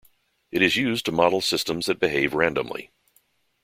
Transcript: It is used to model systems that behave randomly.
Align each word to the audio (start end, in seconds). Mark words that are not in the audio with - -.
It 0.51 0.63
is 0.63 0.77
used 0.77 1.05
to 1.05 1.11
model 1.11 1.41
systems 1.41 1.85
that 1.85 1.99
behave 1.99 2.33
randomly. 2.33 2.89